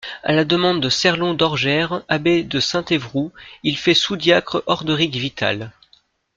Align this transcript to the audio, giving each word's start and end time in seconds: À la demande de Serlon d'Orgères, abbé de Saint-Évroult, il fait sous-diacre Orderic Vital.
À 0.23 0.33
la 0.33 0.45
demande 0.45 0.81
de 0.81 0.89
Serlon 0.89 1.35
d'Orgères, 1.35 2.01
abbé 2.07 2.43
de 2.43 2.59
Saint-Évroult, 2.59 3.31
il 3.61 3.77
fait 3.77 3.93
sous-diacre 3.93 4.63
Orderic 4.65 5.15
Vital. 5.15 5.73